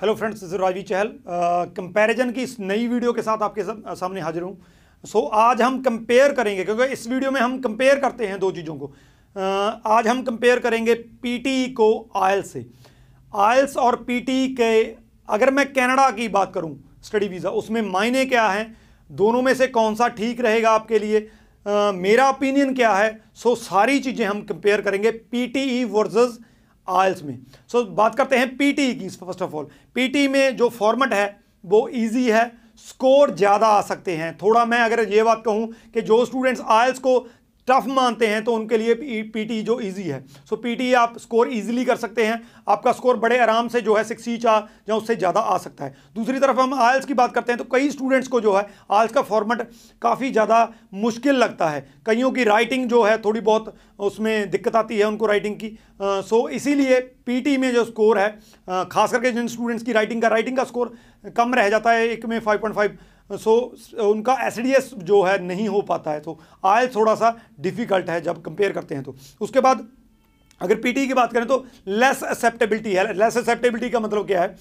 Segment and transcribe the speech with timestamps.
[0.00, 1.08] Hello friends इस रावी चहल
[1.76, 3.62] comparison की इस नई वीडियो के साथ आपके
[3.96, 4.56] सामने हाजिर हूँ।
[5.04, 8.50] सो so, आज हम कंपेयर करेंगे क्योंकि इस वीडियो में हम कंपेयर करते हैं दो
[8.52, 12.64] चीज़ों को। Uh, आज हम कंपेयर करेंगे पीटी को आयल्स से।
[13.32, 14.72] आयल्स और पीटी के
[15.28, 18.76] अगर मैं कनाडा की बात करूँ स्टडी वीज़ा उसमें मायने क्या हैं?
[19.10, 21.20] दोनों में से कौन सा ठीक रहेगा आपके लिए?
[21.20, 23.18] Uh, मेरा ओपिनियन क्या है?
[23.34, 26.38] सो so, सारी चीज़ें हम कंपेयर करेंगे पीटीई वर्सेस
[26.86, 27.38] आयल्स में।
[27.68, 31.38] सो so, बात करते हैं पीटी की फ़र्स्ट ऑफ़ ऑल पीटी में जो फॉर्मेट है
[31.64, 32.50] वो ईजी है.
[32.78, 36.98] स्कोर ज़्यादा आ सकते हैं। थोड़ा मैं अगर ये बात कहूँ कि जो स्टूडेंट्स आयल्स
[36.98, 37.18] को
[37.70, 41.48] टफ मानते हैं तो उनके लिए पीटी जो इजी है। सो so, पीटी आप स्कोर
[41.50, 44.96] इजीली कर सकते हैं। आपका स्कोर बड़े आराम से जो है सिक्स सी चार या
[44.96, 47.90] उससे ज़्यादा आ सकता है। दूसरी तरफ़ हम आयल्स की बात करते हैं तो कई
[47.90, 49.62] स्टूडेंट्स को जो है आयल्स का फॉर्मेट
[50.02, 50.58] काफ़ी ज़्यादा
[50.96, 55.26] मुश्किल लगता है। कईयों की राइटिंग जो है थोड़ी बहुत उसमें दिक्कत आती है उनको
[55.26, 59.48] राइटिंग की। सो uh, so, इसीलिए पीटी में जो स्कोर है uh, खास करके जिन
[59.48, 60.92] स्टूडेंट्स की राइटिंग का राइटिंग का स्कोर
[61.36, 62.98] कम रह जाता है एक में फाइव पॉइंट फाइव
[63.32, 63.54] सो
[64.02, 68.42] उनका एसडीएस जो है नहीं हो पाता है तो आयल थोड़ा सा डिफ़िकल्ट है जब
[68.42, 69.86] कंपेयर करते हैं तो। उसके बाद
[70.60, 74.56] अगर पीटी की बात करें तो लेस एक्सेप्टेबिलिटी है। लेस एक्सेप्टेबिलिटी का मतलब क्या है?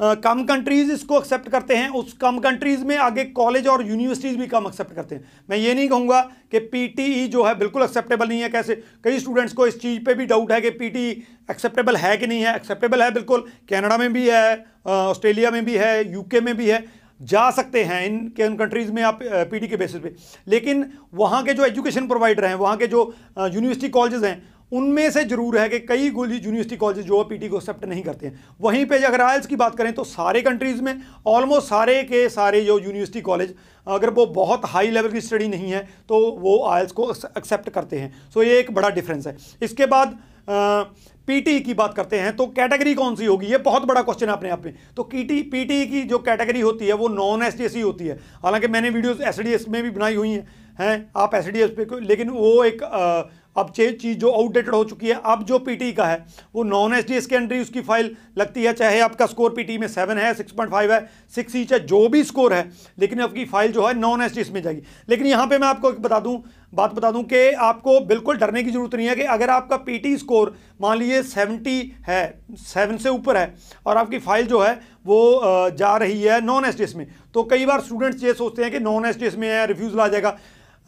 [0.00, 4.36] Uh, कम कंट्रीज़ इसको एक्सेप्ट करते हैं उस कम कंट्रीज़ में आगे कॉलेज और यूनिवर्सिटीज़
[4.38, 6.20] भी कम एक्सेप्ट करते हैं। मैं ये नहीं कहूँगा
[6.52, 8.74] कि पीटीई जो है बिल्कुल एक्सेप्टेबल नहीं है कैसे?
[9.04, 11.08] कई स्टूडेंट्स को इस चीज़ पे भी डाउट है कि पीटी
[11.50, 15.76] एक्सेप्टेबल है कि नहीं है। एक्सेप्टेबल है बिल्कुल कनाडा में भी है ऑस्ट्रेलिया में भी
[15.76, 16.84] है यूके में भी है।
[17.22, 20.14] जा सकते हैं इन के उन कंट्रीज़ में आप पीटी के बेसिस पे।
[20.46, 24.42] लेकिन वहाँ के जो एजुकेशन प्रोवाइडर हैं, वहाँ के जो यूनिवर्सिटी कॉलेजेस हैं,
[24.72, 28.26] उनमें से ज़रूर है कि कई यूनिवर्सिटी कॉलेज जो है पीटी को एक्सेप्ट नहीं करते
[28.26, 32.28] हैं। वहीं पे अगर आयल्स की बात करें तो सारे कंट्रीज़ में ऑलमोस्ट सारे के
[32.30, 33.54] सारे जो यूनिवर्सिटी कॉलेज
[33.86, 37.98] अगर वो बहुत हाई लेवल की स्टडी नहीं है तो वो आयल्स को एक्सेप्ट करते
[37.98, 42.46] हैं। सो ये एक बड़ा डिफरेंस है। इसके बाद पीटी की बात करते हैं तो
[42.48, 43.46] कैटेगरी कौन सी होगी?
[43.46, 46.86] ये बहुत बड़ा क्वेश्चन है अपने आप में। तो पीटी पीटी की जो कैटेगरी होती
[46.86, 50.46] है वो नॉन एस होती है। हालाँकि मैंने वीडियोस एसडीएस में भी बनाई हुई हैं
[50.80, 53.22] हैं आप एसडीएस पे लेकिन वो एक आ,
[53.56, 56.24] अब चीज़ जो आउटडेटेड हो चुकी है, अब जो पीटी का है,
[56.54, 59.86] वो नॉन एस डी एस के उसकी फ़ाइल लगती है, चाहे आपका स्कोर पीटी में
[59.88, 61.00] सेवन है सिक्स पॉइंट फाइव है
[61.34, 64.40] सिक्स ईच है, जो भी स्कोर है, लेकिन आपकी फ़ाइल जो है नॉन एस डी
[64.40, 66.42] एस में जाएगी। लेकिन यहाँ पे मैं आपको एक बता दूँ,
[66.74, 70.16] बात बता दूँ कि आपको बिल्कुल डरने की ज़रूरत नहीं है कि अगर आपका पीटी
[70.18, 72.22] स्कोर मान लीजिए सेवेंटी है
[72.58, 73.54] सेवन से ऊपर है,
[73.86, 74.72] और आपकी फ़ाइल जो है,
[75.06, 78.78] वो जा रही है नॉन एस में तो कई बार स्टूडेंट्स ये सोचते हैं कि
[78.80, 80.36] नॉन एस में है रिफ्यूज़ल आ जाएगा।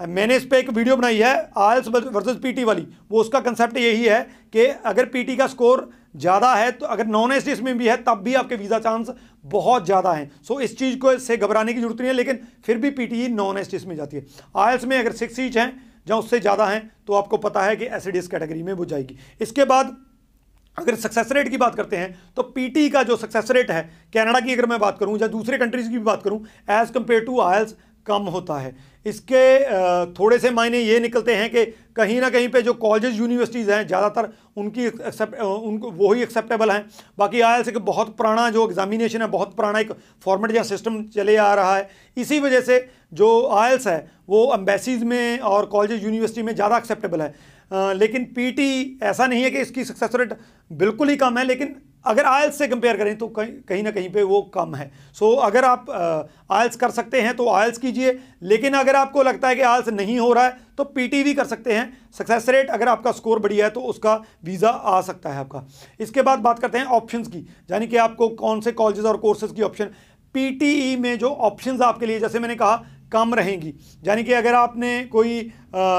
[0.00, 4.04] मैंने इस पर एक वीडियो बनाई है, आयल्स वर्सेस पीटी वाली। वो उसका कंसेप्ट यही
[4.04, 4.20] है
[4.52, 8.20] कि अगर पीटी का स्कोर ज़्यादा है तो अगर नॉन एस में भी है, तब
[8.24, 9.10] भी आपके वीज़ा चांस
[9.46, 12.78] बहुत ज़्यादा हैं। सो इस चीज़ को से घबराने की ज़रूरत नहीं है, लेकिन फिर
[12.78, 14.26] भी पीटी नॉन एस में जाती है।
[14.58, 17.84] आयल्स में अगर सिक्स सीट हैं, जहाँ उससे ज़्यादा हैं तो आपको पता है कि
[17.86, 19.96] एस कैटेगरी में वो जाएगी। इसके बाद
[20.76, 23.82] अगर सक्सेस रेट की बात करते हैं तो पीटी का जो सक्सेस रेट है,
[24.14, 27.24] कनाडा की अगर मैं बात करूँ, या दूसरे कंट्रीज़ की भी बात करूँ एज़ कंपेयर
[27.24, 27.74] टू आयल्स
[28.06, 28.74] कम होता है।
[29.06, 31.64] इसके थोड़े से मायने ये निकलते हैं कि
[31.96, 36.84] कहीं ना कहीं पे जो कॉलेज यूनिवर्सिटीज़ हैं ज़्यादातर उनकी एक्सेप्ट उनको वही एक्सेप्टेबल हैं।
[37.18, 39.92] बाकी आयल से बहुत पुराना जो एग्जामिनेशन है बहुत पुराना एक
[40.24, 43.98] फॉर्मेट या सिस्टम चले आ रहा है। इसी वजह से जो आयल्स है
[44.28, 47.34] वो एम्बेसीज़ में और कॉलेज यूनिवर्सिटी में ज़्यादा एक्सेप्टेबल है।
[47.70, 50.32] आ, लेकिन पीटी ऐसा नहीं है कि इसकी सक्सेस रेट
[50.70, 54.08] बिल्कुल ही कम है लेकिन अगर आयल्स से कंपेयर करें तो कहीं कहीं ना कहीं
[54.12, 55.90] पे वो कम है। सो so, अगर आप
[56.52, 60.18] आयल्स कर सकते हैं तो आयल्स कीजिए लेकिन अगर आपको लगता है कि आयल्स नहीं
[60.18, 63.66] हो रहा है तो पीटी भी कर सकते हैं। सक्सेस रेट अगर आपका स्कोर बढ़िया
[63.66, 65.66] है तो उसका वीज़ा आ सकता है आपका।
[66.00, 69.52] इसके बाद बात करते हैं ऑप्शंस की यानी कि आपको कौन से कॉलेजेस और कोर्सेज
[69.52, 69.90] की ऑप्शन
[70.34, 73.72] पीटीई में जो ऑप्शंस आपके लिए जैसे मैंने कहा कम रहेंगी।
[74.04, 75.40] यानी कि अगर आपने कोई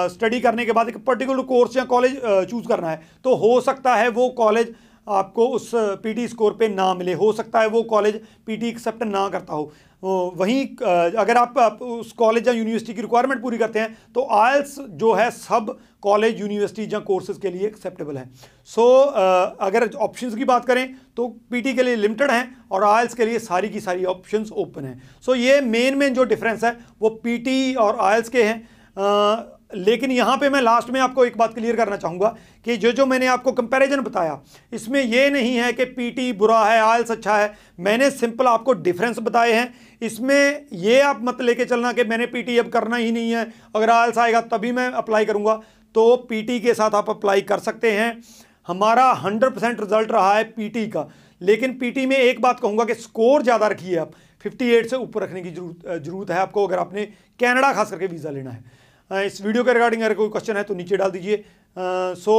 [0.09, 3.95] स्टडी करने के बाद एक पर्टिकुलर कोर्स या कॉलेज चूज़ करना है तो हो सकता
[3.95, 4.73] है वो कॉलेज
[5.07, 5.69] आपको उस
[6.03, 9.73] पीटी स्कोर पे ना मिले। हो सकता है वो कॉलेज पीटी एक्सेप्ट ना करता हो।
[10.35, 10.65] वहीं
[11.17, 15.29] अगर आप, उस कॉलेज या यूनिवर्सिटी की रिक्वायरमेंट पूरी करते हैं तो आयल्स जो है
[15.31, 18.29] सब कॉलेज यूनिवर्सिटी या कोर्सेज के लिए एक्सेप्टेबल है।
[18.65, 19.13] सो so,
[19.59, 23.39] अगर ऑप्शंस की बात करें तो पीटी के लिए लिमिटेड हैं और आयल्स के लिए
[23.39, 27.09] सारी की सारी ऑप्शंस ओपन हैं। सो so, ये मेन मेन जो डिफरेंस है वो
[27.23, 28.57] पीटी और आयल्स के हैं।
[29.75, 32.27] लेकिन यहाँ पे मैं लास्ट में आपको एक बात क्लियर करना चाहूँगा
[32.65, 34.39] कि जो जो मैंने आपको कंपैरिजन बताया,
[34.73, 39.19] इसमें यह नहीं है कि पीटी बुरा है आयल्स अच्छा है। मैंने सिंपल आपको डिफरेंस
[39.19, 43.31] बताए हैं। इसमें ये आप मत लेके चलना कि मैंने पीटी अब करना ही नहीं
[43.31, 43.45] है।
[43.75, 45.59] अगर आयल्स आएगा, तभी मैं अप्लाई करूँगा।
[45.95, 48.21] तो पीटी के साथ आप अप्लाई कर सकते हैं।
[48.67, 51.07] हमारा हंड्रेड परसेंट रिज़ल्ट रहा है पीटी का।
[51.41, 54.11] लेकिन पीटी में एक बात कहूँगा कि स्कोर ज़्यादा रखिए आप।
[54.45, 57.05] 58 से ऊपर रखने की ज़रूरत है आपको, अगर आपने
[57.39, 58.63] कनाडा खास करके वीज़ा लेना है।
[59.11, 61.43] इस वीडियो के रिगार्डिंग अगर कोई क्वेश्चन है तो नीचे डाल दीजिए।
[62.17, 62.35] सो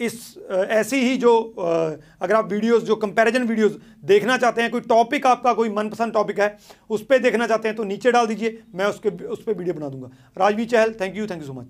[0.00, 0.14] इस
[0.48, 5.52] ऐसी ही जो अगर आप वीडियोस जो कंपैरिजन वीडियोस देखना चाहते हैं, कोई टॉपिक आपका,
[5.52, 6.56] कोई मनपसंद टॉपिक है,
[6.90, 9.88] उस पर देखना चाहते हैं तो नीचे डाल दीजिए, मैं उसके, उस पर वीडियो बना
[9.88, 11.66] दूँगा। Rajvi Chahal thank you thank you so much